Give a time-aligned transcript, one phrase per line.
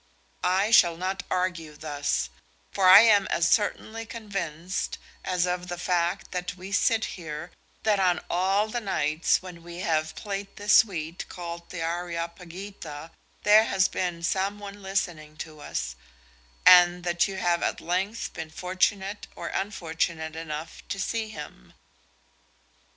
[0.43, 2.31] I shall not argue thus,
[2.71, 7.51] for I am as certainly convinced as of the fact that we sit here,
[7.83, 13.11] that on all the nights when we have played this suite called the 'Areopagita,'
[13.43, 15.95] there has been some one listening to us,
[16.65, 21.73] and that you have at length been fortunate or unfortunate enough to see him."